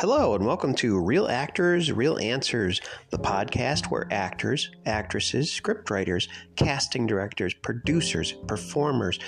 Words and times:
Hello, 0.00 0.36
and 0.36 0.46
welcome 0.46 0.76
to 0.76 0.96
Real 0.96 1.26
Actors, 1.26 1.90
Real 1.90 2.20
Answers, 2.20 2.80
the 3.10 3.18
podcast 3.18 3.86
where 3.86 4.06
actors, 4.12 4.70
actresses, 4.86 5.50
scriptwriters, 5.50 6.28
casting 6.54 7.04
directors, 7.04 7.52
producers, 7.52 8.30
performers, 8.46 9.18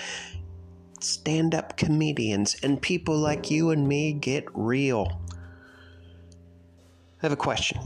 stand 1.00 1.56
up 1.56 1.77
comedians, 1.77 2.54
and 2.62 2.80
people 2.80 3.18
like 3.18 3.50
you 3.50 3.70
and 3.70 3.88
me 3.88 4.12
get 4.12 4.45
real. 4.54 5.20
I 7.21 7.23
have 7.23 7.32
a 7.32 7.37
question. 7.37 7.79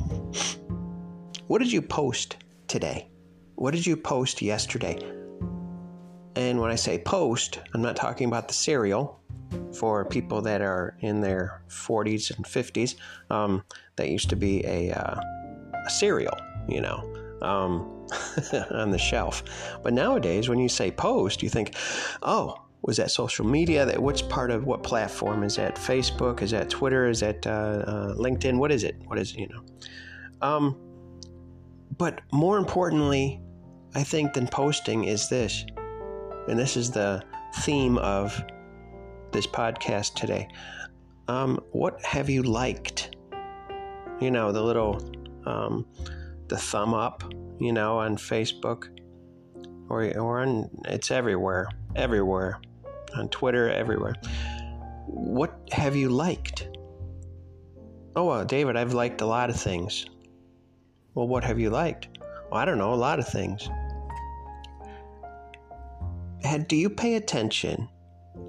What 1.46 1.60
did 1.60 1.72
you 1.72 1.80
post 1.80 2.36
today? 2.68 3.08
What 3.54 3.70
did 3.70 3.86
you 3.86 3.96
post 3.96 4.42
yesterday? 4.42 4.98
And 6.36 6.60
when 6.60 6.70
I 6.70 6.74
say 6.74 6.98
post, 6.98 7.60
I'm 7.74 7.82
not 7.82 7.96
talking 7.96 8.26
about 8.26 8.48
the 8.48 8.54
cereal 8.54 9.20
for 9.72 10.04
people 10.04 10.40
that 10.42 10.60
are 10.60 10.96
in 11.00 11.20
their 11.20 11.62
40s 11.68 12.34
and 12.36 12.44
50s. 12.44 12.96
Um, 13.30 13.64
that 13.96 14.08
used 14.08 14.30
to 14.30 14.36
be 14.36 14.64
a, 14.66 14.92
uh, 14.92 15.20
a 15.86 15.90
cereal, 15.90 16.36
you 16.68 16.80
know, 16.80 16.98
um, 17.42 18.06
on 18.70 18.90
the 18.90 18.98
shelf. 18.98 19.44
But 19.82 19.92
nowadays, 19.92 20.48
when 20.48 20.58
you 20.58 20.68
say 20.68 20.90
post, 20.90 21.42
you 21.42 21.48
think, 21.48 21.74
oh, 22.22 22.60
was 22.82 22.96
that 22.98 23.10
social 23.10 23.46
media? 23.46 23.86
That 23.86 24.02
which 24.02 24.28
part 24.28 24.50
of 24.50 24.64
what 24.64 24.82
platform 24.82 25.42
is 25.42 25.56
that? 25.56 25.76
Facebook? 25.76 26.42
Is 26.42 26.50
that 26.50 26.68
Twitter? 26.68 27.08
Is 27.08 27.20
that 27.20 27.46
uh, 27.46 27.50
uh, 27.50 28.14
LinkedIn? 28.14 28.58
What 28.58 28.72
is 28.72 28.84
it? 28.84 28.96
What 29.06 29.18
is 29.18 29.32
it, 29.32 29.38
you 29.38 29.48
know? 29.48 29.64
Um, 30.42 30.76
but 31.96 32.20
more 32.32 32.58
importantly, 32.58 33.40
I 33.94 34.02
think 34.02 34.34
than 34.34 34.48
posting 34.48 35.04
is 35.04 35.28
this, 35.28 35.64
and 36.48 36.58
this 36.58 36.76
is 36.76 36.90
the 36.90 37.22
theme 37.56 37.98
of 37.98 38.44
this 39.32 39.46
podcast 39.46 40.14
today. 40.14 40.48
Um, 41.28 41.60
what 41.72 42.02
have 42.04 42.28
you 42.28 42.42
liked? 42.42 43.16
You 44.20 44.30
know, 44.30 44.52
the 44.52 44.62
little, 44.62 45.00
um, 45.46 45.86
the 46.48 46.56
thumb 46.56 46.94
up, 46.94 47.24
you 47.58 47.72
know, 47.72 47.98
on 47.98 48.16
Facebook 48.16 48.88
or, 49.88 50.16
or 50.18 50.40
on, 50.40 50.70
it's 50.86 51.10
everywhere, 51.10 51.68
everywhere, 51.96 52.60
on 53.16 53.28
Twitter, 53.28 53.70
everywhere. 53.70 54.14
What 55.06 55.58
have 55.72 55.96
you 55.96 56.10
liked? 56.10 56.68
Oh, 58.16 58.26
well, 58.26 58.44
David, 58.44 58.76
I've 58.76 58.94
liked 58.94 59.20
a 59.20 59.26
lot 59.26 59.50
of 59.50 59.56
things. 59.56 60.06
Well, 61.14 61.26
what 61.26 61.44
have 61.44 61.58
you 61.58 61.70
liked? 61.70 62.08
Well, 62.50 62.60
I 62.60 62.64
don't 62.64 62.78
know, 62.78 62.92
a 62.92 62.94
lot 62.94 63.18
of 63.18 63.26
things. 63.26 63.68
Do 66.58 66.76
you 66.76 66.90
pay 66.90 67.14
attention 67.14 67.88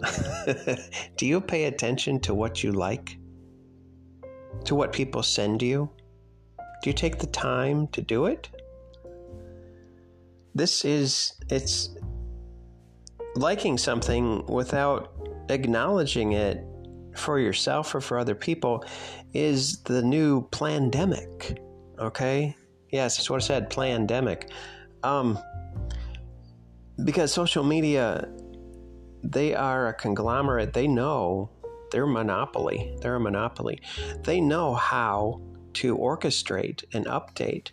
Do 1.17 1.25
you 1.25 1.42
pay 1.42 1.66
attention 1.66 2.20
to 2.22 2.34
what 2.34 2.64
you 2.64 2.72
like? 2.72 3.17
To 4.66 4.75
what 4.75 4.94
people 4.94 5.23
send 5.23 5.61
you? 5.61 5.89
Do 6.81 6.89
you 6.89 6.94
take 6.94 7.20
the 7.20 7.28
time 7.28 7.88
to 7.89 8.02
do 8.02 8.26
it? 8.26 8.50
This 10.53 10.86
is, 10.86 11.33
it's 11.50 11.95
liking 13.36 13.78
something 13.78 14.45
without 14.48 15.14
acknowledging 15.50 16.33
it 16.33 16.64
for 17.16 17.39
yourself 17.39 17.94
or 17.94 18.02
for 18.02 18.17
other 18.17 18.36
people 18.36 18.83
is 19.33 19.83
the 19.83 20.02
new 20.02 20.48
pandemic. 20.50 21.59
Okay? 22.00 22.56
Yes, 22.92 23.17
that's 23.17 23.30
what 23.30 23.42
I 23.42 23.45
said, 23.45 23.70
pandemic. 23.70 24.50
Um, 25.03 25.38
because 27.04 27.34
social 27.34 27.64
media 27.64 28.28
they 29.32 29.56
are 29.56 29.88
a 29.88 29.94
conglomerate. 29.94 30.74
They 30.74 30.88
know 30.88 31.50
they're 31.92 32.06
monopoly. 32.06 32.96
They're 33.02 33.16
a 33.16 33.20
monopoly. 33.20 33.82
They 34.24 34.40
know 34.40 34.76
how 34.76 35.42
to 35.73 35.98
orchestrate 35.98 36.84
and 36.94 37.05
update 37.05 37.70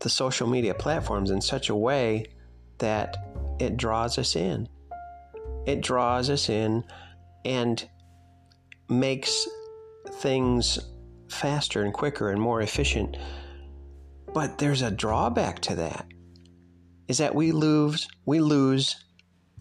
the 0.00 0.10
social 0.10 0.46
media 0.46 0.74
platforms 0.74 1.30
in 1.30 1.40
such 1.40 1.68
a 1.68 1.74
way 1.74 2.26
that 2.78 3.16
it 3.58 3.76
draws 3.76 4.18
us 4.18 4.36
in. 4.36 4.68
It 5.66 5.80
draws 5.80 6.28
us 6.30 6.48
in 6.48 6.84
and 7.44 7.88
makes 8.88 9.48
things 10.12 10.78
faster 11.28 11.82
and 11.82 11.92
quicker 11.92 12.30
and 12.30 12.40
more 12.40 12.60
efficient. 12.60 13.16
But 14.32 14.58
there's 14.58 14.82
a 14.82 14.90
drawback 14.90 15.60
to 15.60 15.76
that. 15.76 16.06
Is 17.08 17.18
that 17.18 17.34
we 17.34 17.52
lose 17.52 18.08
we 18.24 18.40
lose 18.40 19.04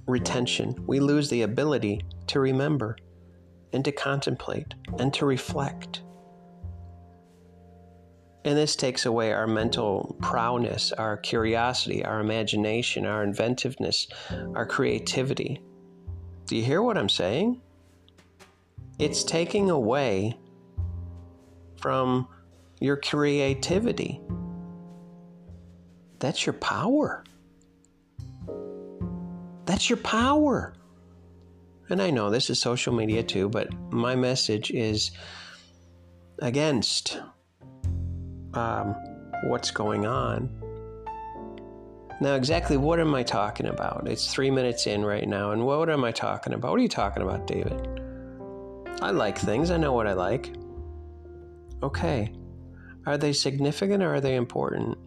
retention, 0.08 0.76
we 0.88 1.00
lose 1.00 1.30
the 1.30 1.44
ability 1.44 2.02
to 2.28 2.40
remember 2.40 2.98
and 3.74 3.84
to 3.86 3.92
contemplate 3.92 4.74
and 5.00 5.14
to 5.14 5.26
reflect. 5.26 6.02
And 8.46 8.56
this 8.56 8.76
takes 8.76 9.08
away 9.08 9.34
our 9.34 9.48
mental 9.48 10.16
prowess, 10.22 10.92
our 10.92 11.18
curiosity, 11.18 12.06
our 12.06 12.20
imagination, 12.20 13.06
our 13.06 13.24
inventiveness, 13.24 14.08
our 14.54 14.68
creativity. 14.68 15.62
Do 16.46 16.56
you 16.56 16.64
hear 16.64 16.84
what 16.84 16.96
I'm 16.96 17.10
saying? 17.10 17.60
It's 19.00 19.24
taking 19.24 19.72
away 19.72 20.38
from 21.82 22.28
your 22.80 22.98
creativity. 22.98 24.22
That's 26.20 26.46
your 26.46 26.54
power. 26.54 27.24
That's 29.66 29.90
your 29.90 29.98
power. 29.98 30.74
And 31.90 32.02
I 32.02 32.10
know 32.10 32.30
this 32.30 32.50
is 32.50 32.60
social 32.60 32.94
media 32.94 33.24
too, 33.24 33.50
but 33.50 33.72
my 33.92 34.16
message 34.16 34.72
is 34.72 35.12
against 36.40 37.20
um, 38.54 38.96
what's 39.46 39.72
going 39.72 40.06
on. 40.06 40.50
Now, 42.22 42.36
exactly 42.36 42.78
what 42.78 43.00
am 43.00 43.14
I 43.14 43.24
talking 43.24 43.66
about? 43.66 44.08
It's 44.08 44.34
three 44.34 44.50
minutes 44.50 44.88
in 44.88 45.04
right 45.04 45.28
now, 45.28 45.52
and 45.52 45.66
what 45.66 45.90
am 45.90 46.06
I 46.06 46.12
talking 46.12 46.54
about? 46.54 46.72
What 46.72 46.80
are 46.80 46.84
you 46.84 46.88
talking 46.88 47.22
about, 47.22 47.46
David? 47.46 47.88
I 49.02 49.12
like 49.12 49.38
things, 49.38 49.70
I 49.70 49.78
know 49.78 49.92
what 49.92 50.08
I 50.08 50.14
like. 50.14 50.54
Okay. 51.84 52.32
Are 53.06 53.18
they 53.18 53.34
significant 53.34 54.02
or 54.02 54.16
are 54.16 54.22
they 54.22 54.36
important? 54.36 54.98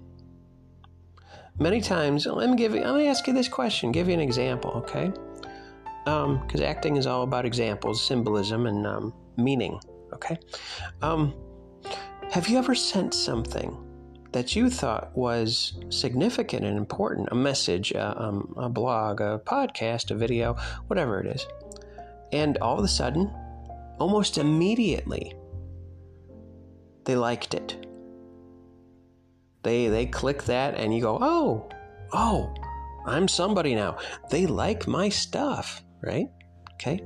Many 1.59 1.81
times, 1.81 2.27
let 2.27 2.49
me 2.49 2.57
give 2.57 2.75
you, 2.75 2.83
let 2.83 2.97
me 2.97 3.07
ask 3.09 3.27
you 3.27 3.33
this 3.33 3.49
question, 3.49 3.93
give 3.93 4.09
you 4.09 4.15
an 4.15 4.21
example, 4.21 4.71
okay? 4.73 5.13
Because 6.05 6.61
um, 6.61 6.63
acting 6.63 6.97
is 6.97 7.07
all 7.07 7.23
about 7.23 7.45
examples, 7.45 8.03
symbolism, 8.03 8.67
and 8.67 8.87
um, 8.87 9.15
meaning, 9.37 9.81
okay? 10.13 10.39
Um, 11.03 11.35
have 12.31 12.49
you 12.49 12.59
ever 12.59 12.75
sent 12.75 13.15
something 13.15 13.77
that 14.33 14.55
you 14.55 14.69
thought 14.69 15.17
was 15.17 15.81
significant 15.89 16.65
and 16.65 16.77
important, 16.77 17.29
a 17.31 17.35
message, 17.35 17.93
uh, 17.95 18.15
um, 18.17 18.55
a 18.57 18.69
blog, 18.69 19.21
a 19.21 19.41
podcast, 19.45 20.11
a 20.11 20.15
video, 20.15 20.55
whatever 20.87 21.21
it 21.21 21.27
is, 21.27 21.47
and 22.33 22.59
all 22.59 22.79
of 22.79 22.85
a 22.85 22.89
sudden, 22.89 23.33
almost 23.99 24.39
immediately, 24.39 25.35
they 27.05 27.17
liked 27.17 27.55
it 27.55 27.88
they 29.63 29.89
they 29.89 30.07
click 30.07 30.45
that 30.45 30.75
and 30.75 30.95
you 30.95 31.01
go, 31.01 31.19
"Oh, 31.21 31.69
oh, 32.13 32.55
I'm 33.07 33.29
somebody 33.29 33.75
now. 33.75 33.99
They 34.31 34.47
like 34.47 34.87
my 34.87 35.09
stuff." 35.09 35.83
Right? 36.03 36.29
Okay? 36.75 37.01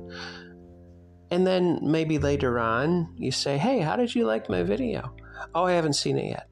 And 1.31 1.47
then 1.47 1.79
maybe 1.81 2.19
later 2.19 2.59
on 2.59 3.15
you 3.17 3.31
say, 3.31 3.57
"Hey, 3.57 3.79
how 3.79 3.95
did 3.95 4.13
you 4.13 4.25
like 4.25 4.49
my 4.49 4.63
video?" 4.63 5.15
"Oh, 5.55 5.65
I 5.65 5.73
haven't 5.73 5.93
seen 5.93 6.17
it 6.17 6.29
yet." 6.29 6.47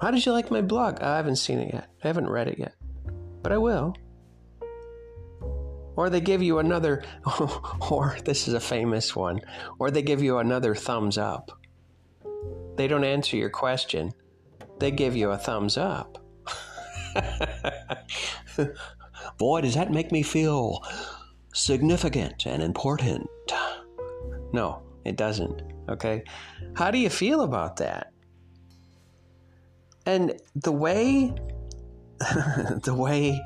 How 0.00 0.12
did 0.12 0.24
you 0.24 0.32
like 0.32 0.50
my 0.50 0.60
blog? 0.60 0.98
Oh, 1.00 1.08
I 1.08 1.16
haven't 1.16 1.36
seen 1.36 1.58
it 1.58 1.74
yet. 1.74 1.88
I 2.04 2.06
haven't 2.06 2.30
read 2.30 2.46
it 2.46 2.58
yet. 2.58 2.74
But 3.42 3.50
I 3.50 3.58
will. 3.58 3.96
Or 5.96 6.08
they 6.08 6.20
give 6.20 6.40
you 6.40 6.60
another, 6.60 7.02
or 7.90 8.16
this 8.24 8.46
is 8.46 8.54
a 8.54 8.60
famous 8.60 9.16
one, 9.16 9.40
or 9.80 9.90
they 9.90 10.02
give 10.02 10.22
you 10.22 10.38
another 10.38 10.76
thumbs 10.76 11.18
up 11.18 11.50
they 12.78 12.88
don't 12.88 13.04
answer 13.04 13.36
your 13.36 13.50
question, 13.50 14.12
they 14.78 14.90
give 14.90 15.14
you 15.14 15.30
a 15.32 15.36
thumbs 15.36 15.76
up. 15.76 16.24
Boy, 19.38 19.60
does 19.60 19.74
that 19.74 19.90
make 19.90 20.10
me 20.10 20.22
feel 20.22 20.82
significant 21.58 22.46
and 22.46 22.62
important. 22.62 23.28
No, 24.52 24.82
it 25.04 25.16
doesn't. 25.16 25.62
Okay? 25.88 26.22
How 26.74 26.90
do 26.90 26.98
you 26.98 27.10
feel 27.10 27.42
about 27.42 27.76
that? 27.76 28.12
And 30.06 30.40
the 30.54 30.72
way 30.72 31.34
the 32.82 32.94
way 32.96 33.40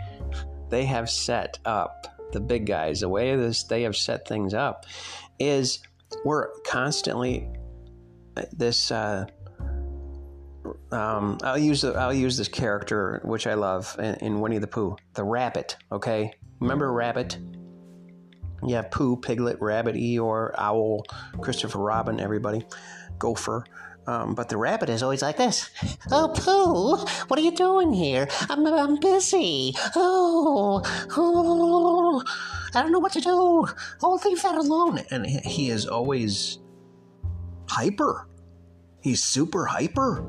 they 0.70 0.84
have 0.84 1.10
set 1.10 1.58
up 1.64 2.06
the 2.32 2.40
big 2.40 2.66
guys, 2.66 3.00
the 3.00 3.08
way 3.08 3.34
this 3.36 3.64
they 3.64 3.82
have 3.82 3.96
set 3.96 4.26
things 4.28 4.54
up 4.54 4.86
is 5.38 5.80
we're 6.24 6.48
constantly 6.62 7.48
this 8.52 8.90
uh, 8.90 9.26
um, 10.90 11.38
I'll 11.42 11.58
use 11.58 11.82
the, 11.82 11.94
I'll 11.94 12.12
use 12.12 12.36
this 12.36 12.48
character 12.48 13.20
which 13.24 13.46
I 13.46 13.54
love 13.54 13.96
in, 13.98 14.14
in, 14.16 14.40
Winnie 14.40 14.58
the 14.58 14.66
Pooh, 14.66 14.96
the 15.14 15.24
rabbit. 15.24 15.76
Okay, 15.90 16.32
remember 16.60 16.92
rabbit? 16.92 17.38
Yeah, 18.64 18.82
Pooh, 18.82 19.16
Piglet, 19.16 19.60
Rabbit, 19.60 19.96
Eeyore, 19.96 20.54
Owl, 20.56 21.04
Christopher 21.40 21.80
Robin, 21.80 22.20
everybody, 22.20 22.64
Gopher. 23.18 23.64
Um, 24.06 24.34
but 24.34 24.48
the 24.48 24.56
rabbit 24.56 24.88
is 24.88 25.02
always 25.02 25.22
like 25.22 25.36
this. 25.36 25.70
Oh, 26.10 26.32
Pooh, 26.36 26.96
what 27.28 27.38
are 27.38 27.42
you 27.42 27.56
doing 27.56 27.92
here? 27.92 28.28
I'm, 28.50 28.66
I'm 28.66 28.96
busy. 29.00 29.72
Oh, 29.94 30.82
oh, 31.16 32.22
I 32.74 32.82
don't 32.82 32.92
know 32.92 32.98
what 32.98 33.12
to 33.12 33.20
do. 33.20 33.66
Oh, 34.02 34.20
leave 34.24 34.42
that 34.42 34.56
alone. 34.56 35.00
And 35.10 35.24
he 35.26 35.70
is 35.70 35.86
always 35.86 36.58
hyper. 37.72 38.28
He's 39.00 39.22
super 39.22 39.64
hyper. 39.64 40.24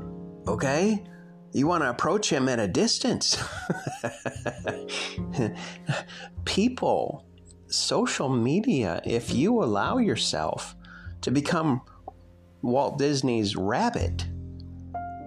Okay? 0.47 1.03
You 1.51 1.67
want 1.67 1.83
to 1.83 1.89
approach 1.89 2.29
him 2.29 2.47
at 2.47 2.59
a 2.59 2.67
distance. 2.67 3.37
People, 6.45 7.25
social 7.67 8.29
media, 8.29 9.01
if 9.05 9.33
you 9.33 9.61
allow 9.61 9.97
yourself 9.97 10.75
to 11.21 11.31
become 11.31 11.81
Walt 12.61 12.97
Disney's 12.97 13.55
Rabbit, 13.55 14.25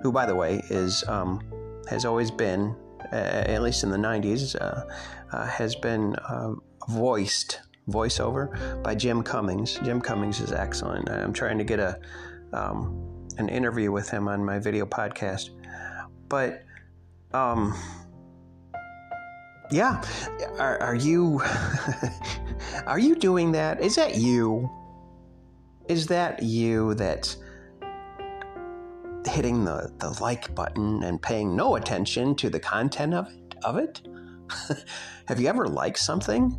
who, 0.02 0.10
by 0.10 0.26
the 0.26 0.34
way, 0.34 0.62
is 0.70 1.04
um, 1.06 1.40
has 1.88 2.04
always 2.04 2.30
been, 2.30 2.74
uh, 3.12 3.54
at 3.54 3.62
least 3.62 3.84
in 3.84 3.90
the 3.90 3.98
'90s, 3.98 4.56
uh, 4.60 4.84
uh, 5.32 5.46
has 5.46 5.76
been 5.76 6.16
uh, 6.16 6.54
voiced 6.88 7.60
voiceover 7.88 8.82
by 8.82 8.94
Jim 8.94 9.22
Cummings. 9.22 9.78
Jim 9.84 10.00
Cummings 10.00 10.40
is 10.40 10.52
excellent. 10.52 11.08
I'm 11.08 11.32
trying 11.32 11.58
to 11.58 11.64
get 11.64 11.78
a 11.78 11.98
um, 12.52 13.28
an 13.38 13.48
interview 13.48 13.92
with 13.92 14.08
him 14.08 14.28
on 14.28 14.44
my 14.44 14.58
video 14.58 14.86
podcast, 14.86 15.50
but 16.28 16.62
um, 17.32 17.76
yeah, 19.70 20.02
are, 20.58 20.78
are 20.78 20.94
you 20.94 21.40
are 22.86 22.98
you 22.98 23.14
doing 23.14 23.52
that? 23.52 23.80
Is 23.80 23.96
that 23.96 24.16
you? 24.16 24.70
Is 25.88 26.06
that 26.08 26.42
you 26.42 26.94
that's 26.94 27.36
hitting 29.24 29.64
the, 29.64 29.92
the 29.98 30.16
like 30.20 30.54
button 30.54 31.02
and 31.02 31.20
paying 31.20 31.54
no 31.54 31.76
attention 31.76 32.34
to 32.36 32.50
the 32.50 32.58
content 32.58 33.14
of 33.14 33.28
it? 33.28 33.54
Of 33.64 33.76
it? 33.76 34.00
have 35.26 35.40
you 35.40 35.48
ever 35.48 35.66
liked 35.66 35.98
something 35.98 36.58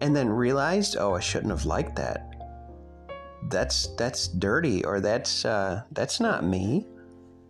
and 0.00 0.14
then 0.14 0.28
realized, 0.28 0.96
oh, 0.98 1.14
I 1.14 1.20
shouldn't 1.20 1.50
have 1.50 1.66
liked 1.66 1.96
that? 1.96 2.26
That's 3.48 3.88
that's 3.96 4.28
dirty, 4.28 4.84
or 4.84 5.00
that's 5.00 5.44
uh, 5.44 5.82
that's 5.92 6.20
not 6.20 6.44
me. 6.44 6.86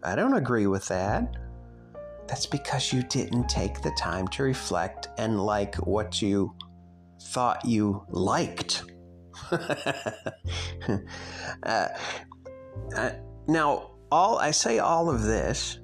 I 0.03 0.15
don't 0.15 0.35
agree 0.35 0.67
with 0.67 0.87
that. 0.89 1.37
That's 2.27 2.47
because 2.47 2.93
you 2.93 3.03
didn't 3.03 3.49
take 3.49 3.83
the 3.83 3.91
time 3.99 4.29
to 4.29 4.45
reflect 4.45 5.09
and 5.19 5.45
like 5.45 5.75
what 5.77 6.23
you 6.23 6.55
thought 7.23 7.65
you 7.65 8.05
liked. 8.09 8.85
uh, 11.63 11.89
now, 13.49 13.91
all 14.13 14.39
I 14.39 14.53
say 14.53 14.79
all 14.79 15.11
of 15.11 15.23
this 15.23 15.81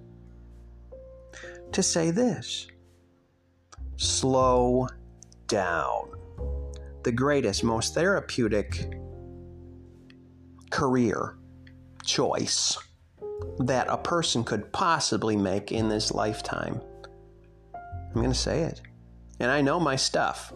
to 1.73 1.83
say 1.83 2.13
this: 2.13 2.69
slow 3.97 4.87
down. 5.49 6.16
The 7.07 7.13
greatest, 7.13 7.63
most 7.63 7.95
therapeutic 7.95 8.93
career 10.73 11.37
choice 12.05 12.77
that 13.61 13.87
a 13.89 13.97
person 13.97 14.43
could 14.43 14.73
possibly 14.73 15.37
make 15.37 15.71
in 15.71 15.89
this 15.89 16.11
lifetime. 16.11 16.81
I'm 17.77 18.15
going 18.15 18.33
to 18.33 18.35
say 18.35 18.63
it. 18.63 18.83
And 19.39 19.53
I 19.53 19.61
know 19.61 19.79
my 19.79 19.95
stuff. 19.95 20.53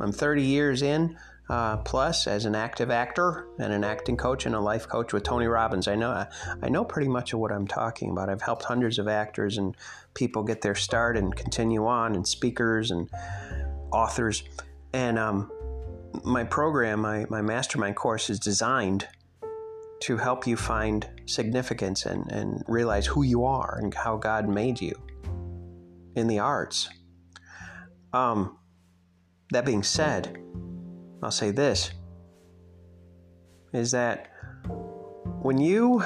I'm 0.00 0.10
30 0.10 0.42
years 0.42 0.82
in 0.82 1.16
uh, 1.48 1.76
plus 1.76 2.26
as 2.26 2.44
an 2.44 2.56
active 2.56 2.90
actor 2.90 3.46
and 3.60 3.72
an 3.72 3.84
acting 3.84 4.16
coach 4.16 4.46
and 4.46 4.56
a 4.56 4.60
life 4.60 4.88
coach 4.88 5.12
with 5.12 5.22
Tony 5.22 5.46
Robbins. 5.46 5.86
I 5.86 5.94
know 5.94 6.10
I, 6.10 6.26
I 6.60 6.70
know 6.70 6.84
pretty 6.84 7.08
much 7.08 7.32
of 7.32 7.38
what 7.38 7.52
I'm 7.52 7.68
talking 7.68 8.10
about. 8.10 8.28
I've 8.28 8.42
helped 8.42 8.64
hundreds 8.64 8.98
of 8.98 9.06
actors 9.06 9.58
and 9.58 9.76
people 10.14 10.42
get 10.42 10.60
their 10.60 10.74
start 10.74 11.16
and 11.16 11.36
continue 11.36 11.86
on, 11.86 12.16
and 12.16 12.26
speakers 12.26 12.90
and 12.90 13.08
authors. 13.92 14.42
And 14.92 15.20
um, 15.20 15.52
my 16.22 16.44
program, 16.44 17.00
my, 17.00 17.26
my 17.28 17.42
mastermind 17.42 17.96
course, 17.96 18.30
is 18.30 18.38
designed 18.38 19.08
to 20.00 20.16
help 20.16 20.46
you 20.46 20.56
find 20.56 21.08
significance 21.26 22.04
and, 22.06 22.30
and 22.30 22.62
realize 22.68 23.06
who 23.06 23.22
you 23.22 23.44
are 23.44 23.78
and 23.80 23.94
how 23.94 24.16
God 24.16 24.48
made 24.48 24.80
you 24.80 24.94
in 26.14 26.26
the 26.26 26.38
arts. 26.38 26.88
Um, 28.12 28.58
that 29.50 29.64
being 29.64 29.82
said, 29.82 30.38
I'll 31.22 31.30
say 31.30 31.50
this 31.50 31.90
is 33.72 33.90
that 33.90 34.30
when 35.40 35.58
you 35.58 36.04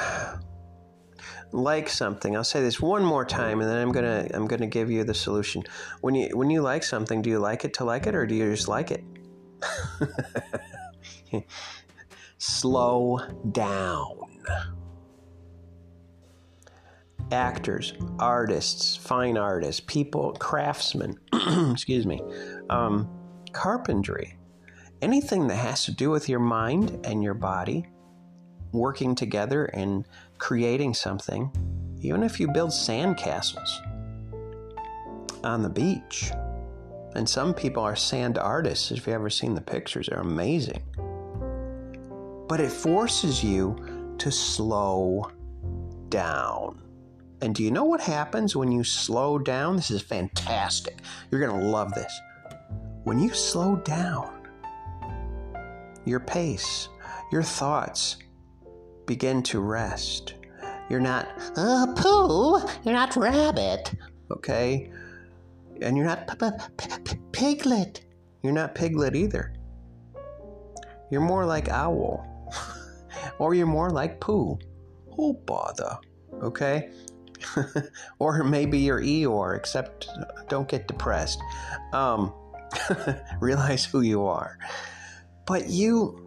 like 1.53 1.89
something, 1.89 2.37
I'll 2.37 2.45
say 2.45 2.61
this 2.63 2.81
one 2.81 3.05
more 3.05 3.25
time 3.25 3.61
and 3.61 3.69
then 3.69 3.79
I'm 3.79 3.93
gonna 3.93 4.29
I'm 4.33 4.47
gonna 4.47 4.67
give 4.67 4.91
you 4.91 5.05
the 5.05 5.15
solution. 5.15 5.65
When 6.01 6.15
you 6.15 6.37
when 6.37 6.51
you 6.51 6.63
like 6.63 6.83
something, 6.83 7.23
do 7.23 7.31
you 7.31 7.39
like 7.39 7.65
it 7.65 7.75
to 7.75 7.85
like 7.85 8.07
it 8.07 8.15
or 8.15 8.27
do 8.27 8.35
you 8.35 8.51
just 8.55 8.69
like 8.69 8.91
it? 8.91 9.05
Slow 12.39 13.21
down. 13.53 14.17
Actors, 17.31 17.93
artists, 18.19 18.97
fine 18.97 19.37
artists, 19.37 19.83
people, 19.87 20.33
craftsmen, 20.39 21.19
excuse 21.71 22.07
me, 22.07 22.23
um, 22.71 23.09
carpentry, 23.53 24.39
anything 25.03 25.47
that 25.49 25.57
has 25.57 25.85
to 25.85 25.93
do 25.93 26.11
with 26.11 26.29
your 26.29 26.41
mind 26.41 27.05
and 27.05 27.23
your 27.23 27.35
body 27.35 27.87
working 28.73 29.15
together 29.15 29.67
and 29.67 30.07
creating 30.39 30.95
something, 30.95 31.51
even 32.01 32.23
if 32.23 32.41
you 32.41 32.49
build 32.49 32.71
sandcastles 32.71 33.69
on 35.45 35.63
the 35.63 35.69
beach. 35.69 36.31
And 37.15 37.29
some 37.29 37.55
people 37.55 37.83
are 37.83 37.97
sand 37.97 38.39
artists. 38.39 38.91
If 38.91 38.99
you've 38.99 39.09
ever 39.09 39.31
seen 39.31 39.55
the 39.55 39.61
pictures, 39.61 40.09
they're 40.09 40.21
amazing. 40.21 40.83
But 42.49 42.61
it 42.61 42.71
forces 42.71 43.43
you 43.43 44.15
to 44.19 44.31
slow 44.31 45.31
down. 46.09 46.83
And 47.41 47.55
do 47.55 47.63
you 47.63 47.71
know 47.71 47.85
what 47.85 48.01
happens 48.01 48.57
when 48.57 48.73
you 48.73 48.83
slow 48.83 49.39
down? 49.39 49.77
This 49.77 49.91
is 49.91 50.03
fantastic. 50.03 50.99
You're 51.31 51.41
going 51.41 51.61
to 51.61 51.67
love 51.67 51.95
this. 51.95 52.13
When 53.05 53.21
you 53.21 53.33
slow 53.33 53.77
down, 53.77 54.49
your 56.05 56.21
pace, 56.21 56.89
your 57.31 57.43
thoughts 57.43 58.17
begin 59.07 59.43
to 59.45 59.61
rest. 59.61 60.35
You're 60.91 61.01
not, 61.01 61.29
uh, 61.57 61.87
Pooh, 61.95 62.61
you're 62.83 62.95
not 62.95 63.15
rabbit. 63.17 63.93
Okay? 64.31 64.91
And 65.81 65.97
you're 65.97 66.07
not 66.07 66.29
piglet. 67.33 68.05
You're 68.43 68.53
not 68.53 68.75
piglet 68.75 69.15
either. 69.15 69.55
You're 71.11 71.21
more 71.21 71.47
like 71.47 71.69
owl. 71.69 72.27
or 73.39 73.55
you're 73.55 73.67
more 73.67 73.91
like 73.91 74.21
Pooh. 74.21 74.59
Oh, 75.19 75.33
bother. 75.33 75.99
Okay? 76.43 76.91
or 78.19 78.45
maybe 78.45 78.79
you're 78.79 79.01
Eeyore, 79.01 79.57
except 79.57 80.09
don't 80.49 80.69
get 80.69 80.89
depressed. 80.89 81.41
Um, 81.93 82.33
realize 83.41 83.85
who 83.85 84.01
you 84.01 84.27
are. 84.27 84.59
But 85.47 85.69
you, 85.69 86.25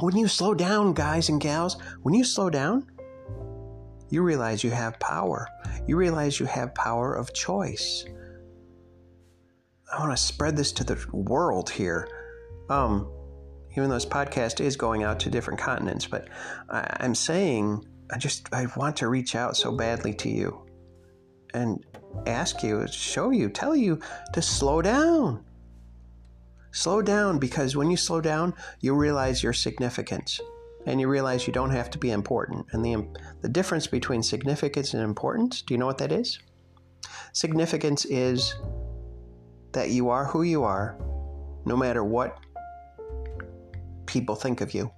when 0.00 0.16
you 0.16 0.28
slow 0.28 0.54
down, 0.54 0.92
guys 0.92 1.28
and 1.28 1.40
gals, 1.40 1.76
when 2.02 2.14
you 2.14 2.24
slow 2.24 2.50
down, 2.50 2.90
you 4.10 4.22
realize 4.22 4.62
you 4.62 4.70
have 4.70 4.98
power. 5.00 5.48
You 5.86 5.96
realize 5.96 6.38
you 6.38 6.46
have 6.46 6.74
power 6.74 7.14
of 7.14 7.32
choice. 7.32 8.04
I 9.94 10.00
want 10.00 10.10
to 10.10 10.22
spread 10.22 10.56
this 10.56 10.72
to 10.72 10.84
the 10.84 11.06
world 11.12 11.70
here. 11.70 12.08
Um, 12.68 13.08
even 13.76 13.88
though 13.88 13.94
this 13.94 14.06
podcast 14.06 14.60
is 14.60 14.76
going 14.76 15.04
out 15.04 15.20
to 15.20 15.30
different 15.30 15.60
continents, 15.60 16.06
but 16.06 16.28
I, 16.68 16.96
I'm 17.00 17.14
saying 17.14 17.84
I 18.12 18.18
just 18.18 18.52
I 18.52 18.66
want 18.76 18.96
to 18.98 19.08
reach 19.08 19.36
out 19.36 19.56
so 19.56 19.70
badly 19.72 20.12
to 20.14 20.28
you 20.28 20.66
and 21.52 21.84
ask 22.26 22.62
you, 22.62 22.86
show 22.88 23.30
you, 23.30 23.48
tell 23.48 23.76
you 23.76 24.00
to 24.32 24.42
slow 24.42 24.82
down. 24.82 25.44
Slow 26.72 27.00
down 27.00 27.38
because 27.38 27.76
when 27.76 27.88
you 27.88 27.96
slow 27.96 28.20
down, 28.20 28.54
you 28.80 28.94
realize 28.94 29.44
your 29.44 29.52
significance 29.52 30.40
and 30.86 31.00
you 31.00 31.06
realize 31.06 31.46
you 31.46 31.52
don't 31.52 31.70
have 31.70 31.90
to 31.90 31.98
be 31.98 32.10
important. 32.10 32.66
And 32.72 32.84
the, 32.84 33.06
the 33.42 33.48
difference 33.48 33.86
between 33.86 34.24
significance 34.24 34.92
and 34.92 35.02
importance, 35.02 35.62
do 35.62 35.72
you 35.72 35.78
know 35.78 35.86
what 35.86 35.98
that 35.98 36.10
is? 36.10 36.40
Significance 37.32 38.04
is 38.06 38.54
that 39.74 39.90
you 39.90 40.08
are 40.08 40.24
who 40.24 40.42
you 40.42 40.64
are, 40.64 40.96
no 41.64 41.76
matter 41.76 42.02
what 42.02 42.38
people 44.06 44.34
think 44.34 44.60
of 44.60 44.74
you. 44.74 44.90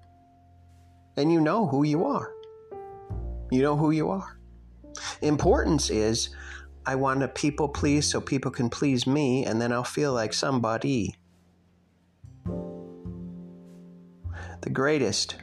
And 1.17 1.33
you 1.33 1.41
know 1.41 1.67
who 1.67 1.83
you 1.83 2.05
are. 2.05 2.33
You 3.51 3.63
know 3.63 3.77
who 3.77 3.91
you 3.91 4.11
are. 4.11 4.39
Importance 5.23 5.91
is 5.91 6.31
I 6.85 6.95
want 6.95 7.21
to 7.21 7.29
people 7.29 7.69
please 7.69 8.07
so 8.07 8.21
people 8.21 8.51
can 8.51 8.71
please 8.71 9.07
me, 9.07 9.45
and 9.45 9.61
then 9.61 9.73
I'll 9.73 9.85
feel 9.85 10.13
like 10.13 10.33
somebody. 10.33 11.17
the 14.67 14.71
greatest, 14.71 15.37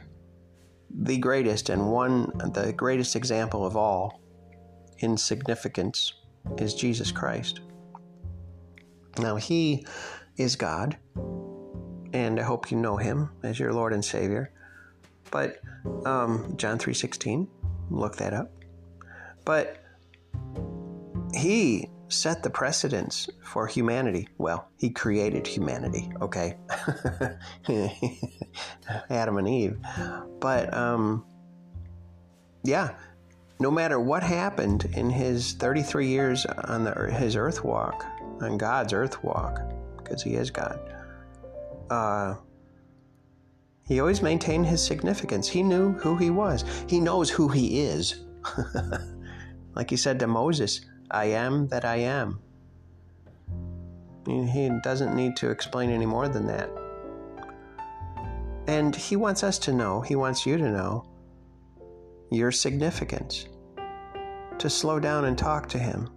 the 0.90 1.16
greatest, 1.16 1.70
and 1.70 1.90
one, 1.90 2.30
the 2.52 2.74
greatest 2.76 3.16
example 3.16 3.64
of 3.64 3.74
all 3.74 4.20
in 4.98 5.16
significance 5.16 6.12
is 6.58 6.74
Jesus 6.74 7.10
Christ. 7.10 7.60
Now, 9.18 9.36
He 9.36 9.86
is 10.36 10.56
God, 10.56 10.96
and 12.12 12.40
I 12.40 12.42
hope 12.42 12.70
you 12.70 12.76
know 12.76 12.96
Him 12.96 13.30
as 13.42 13.58
your 13.58 13.72
Lord 13.72 13.92
and 13.92 14.04
Savior. 14.04 14.52
But 15.30 15.60
um, 16.04 16.54
John 16.56 16.78
three 16.78 16.94
sixteen, 16.94 17.48
look 17.90 18.16
that 18.16 18.32
up. 18.32 18.52
But 19.44 19.82
He 21.34 21.88
set 22.08 22.42
the 22.42 22.50
precedence 22.50 23.28
for 23.42 23.66
humanity. 23.66 24.28
Well, 24.38 24.68
He 24.78 24.90
created 24.90 25.46
humanity. 25.46 26.10
Okay, 26.20 26.56
Adam 29.10 29.38
and 29.38 29.48
Eve. 29.48 29.78
But 30.40 30.72
um, 30.74 31.24
yeah, 32.64 32.94
no 33.60 33.70
matter 33.70 34.00
what 34.00 34.22
happened 34.22 34.86
in 34.94 35.10
his 35.10 35.52
33 35.52 36.08
years 36.08 36.44
on 36.46 36.84
the, 36.84 36.92
his 37.12 37.36
earth 37.36 37.62
walk, 37.62 38.04
on 38.40 38.58
God's 38.58 38.92
earth 38.92 39.22
walk, 39.22 39.60
because 39.96 40.22
he 40.22 40.34
is 40.34 40.50
God, 40.50 40.78
uh, 41.90 42.36
he 43.86 44.00
always 44.00 44.22
maintained 44.22 44.66
his 44.66 44.82
significance. 44.84 45.46
He 45.48 45.62
knew 45.62 45.92
who 45.92 46.16
he 46.16 46.30
was. 46.30 46.64
He 46.88 47.00
knows 47.00 47.28
who 47.28 47.48
he 47.48 47.80
is. 47.80 48.22
like 49.74 49.90
he 49.90 49.96
said 49.96 50.18
to 50.20 50.26
Moses, 50.26 50.80
I 51.10 51.26
am 51.26 51.68
that 51.68 51.84
I 51.84 51.96
am. 51.96 52.40
He 54.26 54.70
doesn't 54.82 55.14
need 55.14 55.36
to 55.36 55.50
explain 55.50 55.90
any 55.90 56.06
more 56.06 56.28
than 56.28 56.46
that. 56.46 56.70
And 58.66 58.96
he 58.96 59.16
wants 59.16 59.44
us 59.44 59.58
to 59.60 59.72
know, 59.74 60.00
he 60.00 60.16
wants 60.16 60.46
you 60.46 60.56
to 60.56 60.70
know 60.70 61.06
your 62.30 62.50
significance, 62.50 63.46
to 64.58 64.70
slow 64.70 64.98
down 64.98 65.26
and 65.26 65.36
talk 65.36 65.68
to 65.70 65.78
Him. 65.78 66.08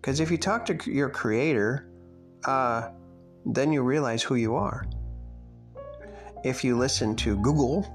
Because 0.00 0.20
if 0.20 0.30
you 0.30 0.38
talk 0.38 0.64
to 0.66 0.78
your 0.90 1.10
Creator, 1.10 1.90
uh, 2.44 2.88
then 3.44 3.72
you 3.72 3.82
realize 3.82 4.22
who 4.22 4.34
you 4.34 4.54
are. 4.54 4.86
If 6.42 6.64
you 6.64 6.78
listen 6.78 7.16
to 7.16 7.36
Google 7.36 7.86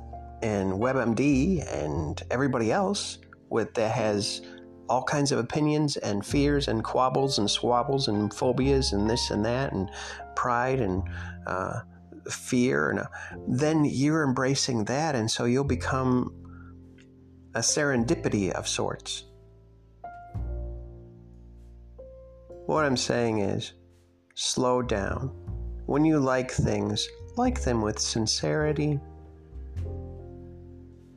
and 0.43 0.73
WebMD 0.73 1.65
and 1.73 2.21
everybody 2.29 2.71
else 2.71 3.17
with 3.49 3.73
that 3.73 3.91
has 3.91 4.41
all 4.87 5.03
kinds 5.03 5.31
of 5.31 5.39
opinions 5.39 5.97
and 5.97 6.23
fears 6.23 6.67
and 6.67 6.83
quabbles 6.83 7.39
and 7.39 7.49
swabbles 7.49 8.07
and 8.07 8.31
phobias 8.31 8.93
and 8.93 9.09
this 9.09 9.31
and 9.31 9.43
that 9.43 9.73
and 9.73 9.89
pride 10.35 10.79
and 10.79 11.01
uh, 11.47 11.79
fear 12.29 12.91
and 12.91 12.99
uh, 12.99 13.05
then 13.47 13.83
you're 13.83 14.23
embracing 14.23 14.85
that 14.85 15.15
and 15.15 15.29
so 15.29 15.45
you'll 15.45 15.63
become 15.63 16.31
a 17.55 17.59
serendipity 17.59 18.51
of 18.51 18.67
sorts. 18.67 19.23
What 22.65 22.85
I'm 22.85 22.97
saying 22.97 23.39
is, 23.39 23.73
slow 24.33 24.81
down. 24.81 25.29
When 25.85 26.03
you 26.03 26.19
like 26.19 26.51
things, 26.51 27.07
like 27.37 27.61
them 27.61 27.81
with 27.81 27.99
sincerity. 27.99 28.99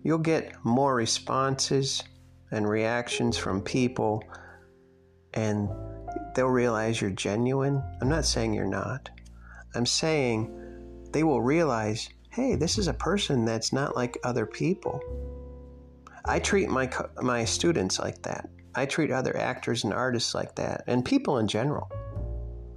You'll 0.02 0.18
get 0.18 0.52
more 0.64 0.94
responses 0.94 2.02
and 2.50 2.68
reactions 2.68 3.36
from 3.36 3.62
people, 3.62 4.22
and 5.34 5.68
they'll 6.34 6.46
realize 6.46 7.00
you're 7.00 7.10
genuine. 7.10 7.82
I'm 8.00 8.08
not 8.08 8.24
saying 8.24 8.54
you're 8.54 8.66
not. 8.66 9.08
I'm 9.74 9.86
saying 9.86 10.54
they 11.12 11.22
will 11.22 11.42
realize 11.42 12.08
hey, 12.30 12.54
this 12.54 12.78
is 12.78 12.86
a 12.86 12.94
person 12.94 13.44
that's 13.44 13.72
not 13.72 13.96
like 13.96 14.16
other 14.22 14.46
people. 14.46 15.00
I 16.24 16.38
treat 16.38 16.68
my 16.68 16.88
my 17.20 17.44
students 17.44 17.98
like 17.98 18.22
that. 18.22 18.48
I 18.78 18.86
treat 18.86 19.10
other 19.10 19.36
actors 19.36 19.82
and 19.82 19.92
artists 19.92 20.36
like 20.36 20.54
that, 20.54 20.84
and 20.86 21.04
people 21.04 21.38
in 21.38 21.48
general. 21.48 21.90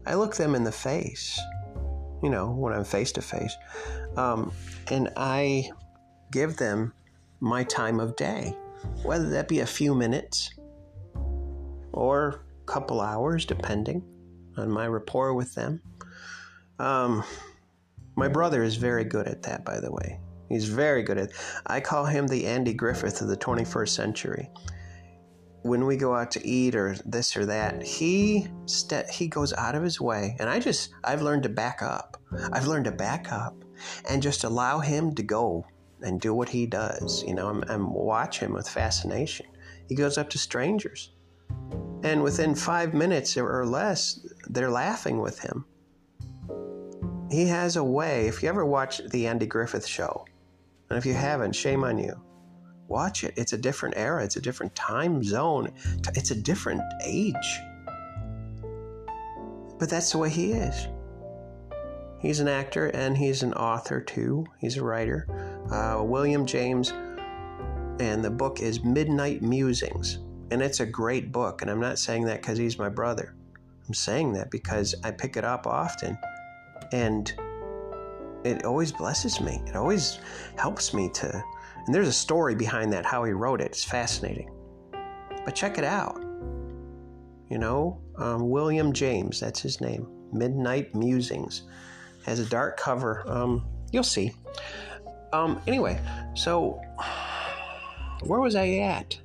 I 0.08 0.16
look 0.16 0.36
them 0.36 0.56
in 0.56 0.64
the 0.64 0.72
face, 0.72 1.40
you 2.24 2.30
know, 2.32 2.50
when 2.50 2.74
I'm 2.74 2.84
face 2.84 3.12
to 3.14 3.22
face, 3.22 3.56
and 4.18 5.10
I 5.16 5.70
give 6.32 6.58
them 6.58 6.94
my 7.40 7.64
time 7.66 8.00
of 8.00 8.16
day, 8.16 8.58
whether 9.04 9.30
that 9.30 9.48
be 9.48 9.60
a 9.60 9.66
few 9.66 9.94
minutes 9.94 10.52
or 11.94 12.42
a 12.64 12.66
couple 12.66 13.00
hours, 13.00 13.46
depending 13.46 14.04
on 14.58 14.72
my 14.72 14.88
rapport 14.88 15.36
with 15.36 15.54
them. 15.54 15.84
Um, 16.80 17.24
my 18.16 18.28
brother 18.28 18.64
is 18.64 18.76
very 18.76 19.04
good 19.04 19.28
at 19.28 19.44
that, 19.44 19.64
by 19.64 19.80
the 19.80 19.92
way. 19.92 20.20
He's 20.50 20.68
very 20.68 21.04
good 21.04 21.20
at. 21.20 21.30
I 21.68 21.80
call 21.80 22.06
him 22.06 22.26
the 22.26 22.48
Andy 22.48 22.74
Griffith 22.74 23.22
of 23.22 23.28
the 23.28 23.38
21st 23.38 23.90
century. 23.90 24.50
When 25.64 25.86
we 25.86 25.96
go 25.96 26.16
out 26.16 26.32
to 26.32 26.48
eat 26.48 26.76
or 26.76 26.96
this 27.06 27.38
or 27.38 27.46
that, 27.46 27.84
he 27.84 28.48
st- 28.66 29.10
he 29.10 29.28
goes 29.28 29.54
out 29.54 29.76
of 29.76 29.84
his 29.84 30.02
way, 30.02 30.36
and 30.40 30.50
I 30.50 30.60
just 30.60 30.90
I've 31.04 31.22
learned 31.22 31.44
to 31.44 31.50
back 31.50 31.84
up. 31.84 32.18
I've 32.52 32.68
learned 32.68 32.86
to 32.86 32.92
back 32.92 33.32
up 33.32 33.64
and 34.10 34.24
just 34.24 34.44
allow 34.44 34.80
him 34.80 35.14
to 35.16 35.24
go 35.24 35.66
and 36.02 36.20
do 36.20 36.34
what 36.34 36.50
he 36.50 36.66
does. 36.66 37.24
You 37.24 37.36
know, 37.36 37.48
I'm, 37.48 37.64
I'm 37.68 37.94
watch 37.94 38.40
him 38.40 38.54
with 38.54 38.68
fascination. 38.68 39.46
He 39.88 39.94
goes 39.96 40.18
up 40.18 40.30
to 40.32 40.40
strangers, 40.40 41.12
and 42.04 42.24
within 42.24 42.56
five 42.56 42.94
minutes 42.94 43.38
or 43.38 43.66
less, 43.66 44.26
they're 44.50 44.72
laughing 44.72 45.20
with 45.20 45.40
him. 45.40 45.66
He 47.30 47.46
has 47.46 47.76
a 47.76 47.84
way. 47.84 48.28
If 48.28 48.42
you 48.42 48.50
ever 48.50 48.66
watch 48.66 49.00
the 49.10 49.28
Andy 49.28 49.46
Griffith 49.46 49.86
Show, 49.86 50.26
and 50.90 50.98
if 50.98 51.06
you 51.06 51.14
haven't, 51.14 51.54
shame 51.54 51.84
on 51.84 51.98
you. 51.98 52.20
Watch 52.92 53.24
it. 53.24 53.34
It's 53.38 53.54
a 53.54 53.58
different 53.58 53.96
era, 53.98 54.22
it's 54.22 54.36
a 54.36 54.42
different 54.42 54.76
time 54.76 55.24
zone, 55.24 55.72
it's 56.14 56.32
a 56.32 56.36
different 56.36 56.82
age. 57.06 57.62
But 59.80 59.90
that's 59.90 60.12
the 60.12 60.18
way 60.18 60.30
he 60.30 60.52
is. 60.52 60.88
He's 62.20 62.42
an 62.42 62.50
actor 62.50 62.88
and 62.88 63.18
he's 63.18 63.44
an 63.44 63.54
author 63.54 64.02
too. 64.02 64.46
He's 64.60 64.76
a 64.76 64.84
writer. 64.84 65.26
Uh, 65.72 66.04
William 66.04 66.46
James, 66.46 66.90
and 68.02 68.22
the 68.22 68.30
book 68.30 68.60
is 68.60 68.84
Midnight 68.84 69.42
Musings. 69.42 70.20
And 70.52 70.62
it's 70.62 70.82
a 70.82 70.86
great 70.86 71.32
book. 71.32 71.62
And 71.62 71.72
I'm 71.72 71.80
not 71.80 71.98
saying 71.98 72.26
that 72.26 72.42
because 72.42 72.58
he's 72.58 72.78
my 72.78 72.90
brother. 72.90 73.34
I'm 73.88 73.94
saying 73.94 74.34
that 74.34 74.52
because 74.52 74.96
I 75.06 75.12
pick 75.12 75.38
it 75.38 75.46
up 75.46 75.66
often. 75.66 76.18
And 76.92 77.34
it 78.44 78.66
always 78.66 78.92
blesses 78.92 79.40
me. 79.40 79.62
It 79.66 79.78
always 79.78 80.20
helps 80.58 80.94
me 80.94 81.10
to. 81.14 81.42
And 81.86 81.96
there's 81.96 82.08
a 82.08 82.14
story 82.14 82.56
behind 82.56 82.94
that, 82.94 83.06
how 83.06 83.24
he 83.24 83.32
wrote 83.32 83.62
it. 83.62 83.68
It's 83.68 83.84
fascinating. 83.84 84.52
But 85.46 85.56
check 85.56 85.78
it 85.78 85.84
out. 85.84 86.22
You 87.50 87.58
know, 87.58 88.02
um, 88.18 88.50
William 88.50 88.94
James, 88.94 89.40
that's 89.40 89.60
his 89.60 89.82
name. 89.82 90.08
Midnight 90.32 90.96
Musings. 90.96 91.64
Has 92.26 92.40
a 92.40 92.46
dark 92.46 92.78
cover. 92.78 93.24
Um, 93.28 93.66
you'll 93.92 94.04
see. 94.04 94.32
Um, 95.34 95.62
anyway, 95.66 96.00
so 96.36 96.80
where 98.24 98.40
was 98.40 98.56
I 98.56 98.68
at? 98.80 99.20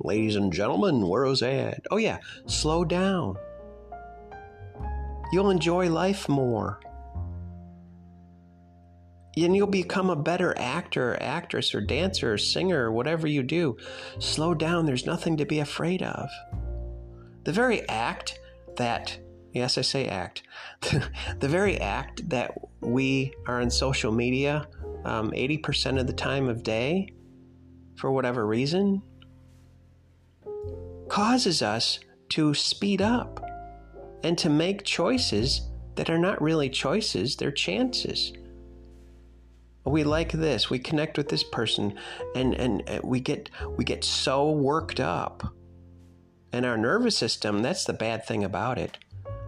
Ladies 0.00 0.36
and 0.36 0.52
gentlemen, 0.52 1.06
where 1.08 1.24
was 1.24 1.42
I 1.42 1.50
at? 1.50 1.84
Oh, 1.90 1.96
yeah, 1.96 2.18
slow 2.46 2.84
down. 2.84 3.36
You'll 5.32 5.50
enjoy 5.50 5.90
life 5.90 6.28
more 6.28 6.80
and 9.36 9.56
you'll 9.56 9.66
become 9.66 10.10
a 10.10 10.16
better 10.16 10.56
actor, 10.58 11.16
actress, 11.20 11.74
or 11.74 11.80
dancer, 11.80 12.34
or 12.34 12.38
singer, 12.38 12.84
or 12.84 12.92
whatever 12.92 13.26
you 13.26 13.42
do. 13.42 13.76
Slow 14.18 14.54
down, 14.54 14.86
there's 14.86 15.06
nothing 15.06 15.36
to 15.38 15.44
be 15.44 15.58
afraid 15.58 16.02
of. 16.02 16.28
The 17.44 17.52
very 17.52 17.86
act 17.88 18.38
that, 18.76 19.18
yes, 19.52 19.76
I 19.76 19.82
say 19.82 20.06
act, 20.06 20.44
the 21.40 21.48
very 21.48 21.78
act 21.80 22.28
that 22.28 22.56
we 22.80 23.34
are 23.46 23.60
on 23.60 23.70
social 23.70 24.12
media 24.12 24.68
um, 25.04 25.32
80% 25.32 26.00
of 26.00 26.06
the 26.06 26.14
time 26.14 26.48
of 26.48 26.62
day, 26.62 27.08
for 27.96 28.10
whatever 28.10 28.46
reason, 28.46 29.02
causes 31.08 31.60
us 31.60 32.00
to 32.30 32.54
speed 32.54 33.02
up 33.02 33.44
and 34.22 34.38
to 34.38 34.48
make 34.48 34.84
choices 34.84 35.68
that 35.96 36.08
are 36.08 36.18
not 36.18 36.40
really 36.40 36.70
choices, 36.70 37.36
they're 37.36 37.52
chances 37.52 38.32
we 39.84 40.02
like 40.02 40.32
this. 40.32 40.70
We 40.70 40.78
connect 40.78 41.18
with 41.18 41.28
this 41.28 41.44
person 41.44 41.94
and 42.34 42.54
and 42.54 42.88
uh, 42.88 43.00
we 43.02 43.20
get 43.20 43.50
we 43.76 43.84
get 43.84 44.04
so 44.04 44.50
worked 44.50 45.00
up. 45.00 45.42
And 46.52 46.64
our 46.64 46.76
nervous 46.76 47.16
system 47.16 47.62
that's 47.62 47.84
the 47.84 47.92
bad 47.92 48.24
thing 48.26 48.44
about 48.44 48.78
it. 48.78 48.96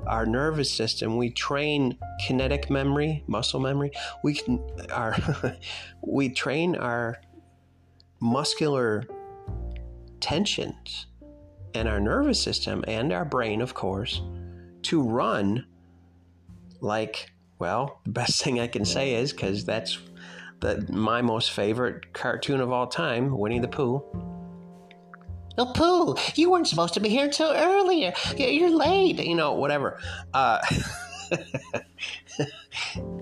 Our 0.07 0.27
nervous 0.27 0.71
system 0.71 1.17
we 1.17 1.31
train 1.31 1.99
kinetic 2.27 2.71
memory 2.71 3.25
muscle 3.27 3.61
memory. 3.61 3.93
We 4.23 4.35
can 4.35 4.63
our 4.91 5.17
we 6.03 6.29
train 6.29 6.77
our 6.77 7.19
muscular 8.21 9.05
tensions 10.21 11.07
and 11.75 11.89
our 11.89 12.01
nervous 12.01 12.43
system 12.43 12.85
and 12.89 13.13
our 13.13 13.25
brain 13.25 13.61
of 13.61 13.75
course 13.75 14.23
to 14.83 15.03
run 15.03 15.67
like 16.81 17.31
Well, 17.59 18.01
the 18.05 18.11
best 18.11 18.43
thing 18.45 18.61
I 18.61 18.67
can 18.67 18.85
say 18.85 19.15
is 19.15 19.33
because 19.33 19.65
that's 19.65 19.99
the 20.61 20.87
my 20.91 21.23
most 21.23 21.53
favorite 21.53 22.13
cartoon 22.13 22.61
of 22.61 22.73
all 22.73 22.87
time, 22.87 23.37
Winnie 23.37 23.59
the 23.59 23.69
Pooh. 23.69 24.03
Oh, 25.59 25.73
Pooh, 25.75 26.17
you 26.35 26.51
weren't 26.51 26.69
supposed 26.69 26.95
to 26.95 27.01
be 27.01 27.09
here 27.09 27.29
till 27.29 27.51
earlier. 27.51 28.13
You're 28.37 28.77
late. 28.77 29.25
You 29.25 29.35
know, 29.35 29.55
whatever. 29.55 29.99
Uh, 30.35 30.59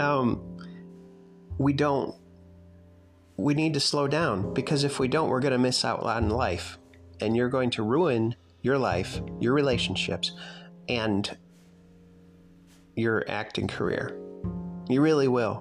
um, 0.01 0.59
we 1.59 1.73
don't. 1.73 2.15
We 3.37 3.55
need 3.55 3.75
to 3.75 3.81
slow 3.81 4.09
down 4.09 4.55
because 4.55 4.85
if 4.85 4.99
we 4.99 5.09
don't, 5.09 5.29
we're 5.29 5.41
going 5.41 5.53
to 5.53 5.59
miss 5.59 5.85
out 5.85 6.01
on 6.01 6.29
life, 6.29 6.79
and 7.21 7.37
you're 7.37 7.49
going 7.49 7.71
to 7.71 7.83
ruin 7.83 8.37
your 8.63 8.79
life, 8.79 9.21
your 9.41 9.53
relationships, 9.53 10.33
and 10.89 11.37
your 12.97 13.25
acting 13.29 13.69
career. 13.69 14.19
You 14.89 15.01
really 15.01 15.29
will. 15.29 15.61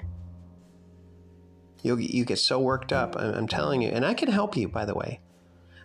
You 1.83 1.97
you 1.97 2.25
get 2.25 2.39
so 2.39 2.59
worked 2.59 2.91
up. 2.91 3.15
I'm, 3.17 3.35
I'm 3.35 3.47
telling 3.47 3.81
you, 3.81 3.89
and 3.89 4.05
I 4.05 4.15
can 4.15 4.29
help 4.29 4.57
you. 4.57 4.67
By 4.67 4.85
the 4.85 4.95
way, 4.95 5.19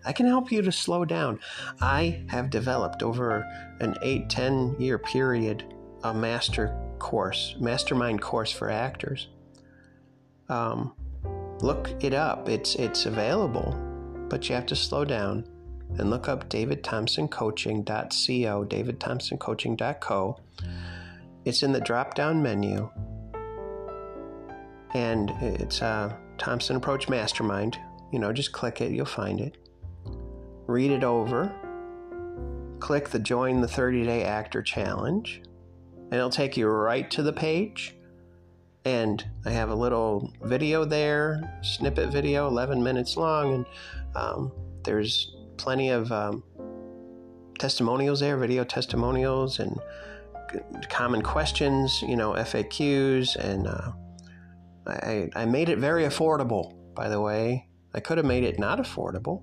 I 0.04 0.12
can 0.12 0.26
help 0.26 0.50
you 0.50 0.62
to 0.62 0.72
slow 0.72 1.04
down. 1.04 1.38
I 1.80 2.24
have 2.28 2.50
developed 2.50 3.02
over 3.02 3.46
an 3.80 3.96
eight 4.02 4.30
ten 4.30 4.76
year 4.78 4.98
period 4.98 5.64
a 6.04 6.14
master 6.14 6.72
course, 6.98 7.56
mastermind 7.60 8.22
course 8.22 8.52
for 8.52 8.70
actors. 8.70 9.28
Um, 10.48 10.94
look 11.60 11.90
it 12.00 12.14
up. 12.14 12.48
It's 12.48 12.76
it's 12.76 13.06
available, 13.06 13.76
but 14.28 14.48
you 14.48 14.54
have 14.54 14.66
to 14.66 14.76
slow 14.76 15.04
down 15.04 15.44
and 15.98 16.10
look 16.10 16.28
up 16.28 16.48
davidthompsoncoaching.co, 16.48 18.64
davidthompsoncoaching.co. 18.64 20.40
It's 21.44 21.62
in 21.62 21.72
the 21.72 21.80
drop 21.80 22.14
down 22.14 22.42
menu 22.42 22.90
and 24.94 25.30
it's 25.40 25.82
a 25.82 26.16
Thompson 26.38 26.76
Approach 26.76 27.08
Mastermind. 27.08 27.78
You 28.12 28.18
know, 28.18 28.32
just 28.32 28.52
click 28.52 28.80
it, 28.80 28.92
you'll 28.92 29.06
find 29.06 29.40
it. 29.40 29.58
Read 30.66 30.90
it 30.90 31.04
over. 31.04 31.52
Click 32.80 33.08
the 33.08 33.18
Join 33.18 33.60
the 33.60 33.68
30 33.68 34.04
Day 34.04 34.24
Actor 34.24 34.62
Challenge, 34.62 35.42
and 35.94 36.14
it'll 36.14 36.30
take 36.30 36.56
you 36.56 36.68
right 36.68 37.10
to 37.10 37.22
the 37.22 37.32
page. 37.32 37.94
And 38.84 39.24
I 39.44 39.50
have 39.50 39.70
a 39.70 39.74
little 39.74 40.32
video 40.42 40.84
there, 40.84 41.58
snippet 41.62 42.10
video, 42.10 42.46
11 42.46 42.82
minutes 42.82 43.16
long, 43.16 43.52
and 43.52 43.66
um, 44.14 44.52
there's 44.84 45.36
plenty 45.56 45.90
of 45.90 46.10
um, 46.12 46.42
testimonials 47.58 48.20
there, 48.20 48.36
video 48.36 48.64
testimonials, 48.64 49.58
and 49.58 49.78
common 50.88 51.20
questions, 51.20 52.00
you 52.02 52.16
know, 52.16 52.32
FAQs, 52.32 53.36
and 53.36 53.66
uh, 53.66 53.92
I, 54.88 55.30
I 55.34 55.44
made 55.44 55.68
it 55.68 55.78
very 55.78 56.04
affordable, 56.04 56.74
by 56.94 57.08
the 57.08 57.20
way. 57.20 57.68
I 57.94 58.00
could 58.00 58.18
have 58.18 58.26
made 58.26 58.44
it 58.44 58.58
not 58.58 58.78
affordable 58.78 59.42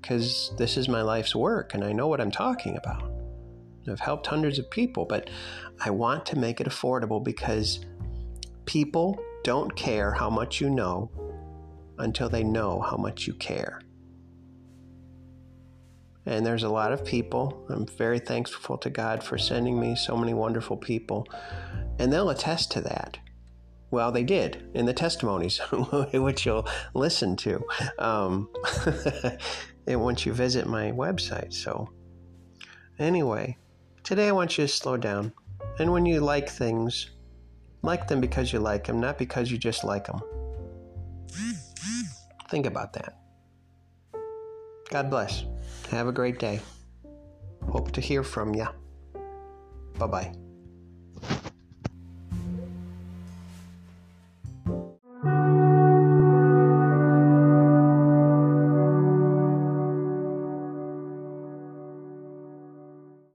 because 0.00 0.52
this 0.58 0.76
is 0.76 0.88
my 0.88 1.02
life's 1.02 1.34
work 1.34 1.74
and 1.74 1.84
I 1.84 1.92
know 1.92 2.08
what 2.08 2.20
I'm 2.20 2.30
talking 2.30 2.76
about. 2.76 3.10
I've 3.88 4.00
helped 4.00 4.26
hundreds 4.26 4.58
of 4.58 4.70
people, 4.70 5.04
but 5.04 5.30
I 5.84 5.90
want 5.90 6.26
to 6.26 6.38
make 6.38 6.60
it 6.60 6.66
affordable 6.66 7.22
because 7.22 7.80
people 8.66 9.18
don't 9.42 9.74
care 9.74 10.12
how 10.12 10.30
much 10.30 10.60
you 10.60 10.70
know 10.70 11.10
until 11.98 12.28
they 12.28 12.44
know 12.44 12.80
how 12.80 12.96
much 12.96 13.26
you 13.26 13.34
care. 13.34 13.80
And 16.26 16.44
there's 16.44 16.62
a 16.62 16.68
lot 16.68 16.92
of 16.92 17.04
people. 17.04 17.66
I'm 17.70 17.86
very 17.86 18.18
thankful 18.18 18.78
to 18.78 18.90
God 18.90 19.24
for 19.24 19.38
sending 19.38 19.80
me 19.80 19.96
so 19.96 20.16
many 20.16 20.34
wonderful 20.34 20.76
people. 20.76 21.26
And 21.98 22.12
they'll 22.12 22.30
attest 22.30 22.70
to 22.72 22.80
that. 22.82 23.18
Well, 23.90 24.12
they 24.12 24.22
did 24.22 24.70
in 24.74 24.86
the 24.86 24.92
testimonies, 24.92 25.58
which 26.12 26.46
you'll 26.46 26.68
listen 26.94 27.36
to 27.36 27.64
um, 27.98 28.48
once 29.86 30.24
you 30.24 30.32
visit 30.32 30.66
my 30.66 30.92
website. 30.92 31.52
So, 31.52 31.88
anyway, 32.98 33.56
today 34.04 34.28
I 34.28 34.32
want 34.32 34.56
you 34.56 34.64
to 34.64 34.72
slow 34.72 34.96
down. 34.96 35.32
And 35.78 35.92
when 35.92 36.06
you 36.06 36.20
like 36.20 36.48
things, 36.48 37.10
like 37.82 38.06
them 38.06 38.20
because 38.20 38.52
you 38.52 38.60
like 38.60 38.86
them, 38.86 39.00
not 39.00 39.18
because 39.18 39.50
you 39.50 39.58
just 39.58 39.84
like 39.84 40.06
them. 40.06 40.20
Think 42.48 42.66
about 42.66 42.92
that. 42.94 43.16
God 44.90 45.08
bless. 45.08 45.44
Have 45.90 46.08
a 46.08 46.12
great 46.12 46.38
day. 46.38 46.60
Hope 47.68 47.92
to 47.92 48.00
hear 48.00 48.22
from 48.22 48.54
you. 48.54 48.66
Bye 49.98 50.06
bye. 50.06 51.40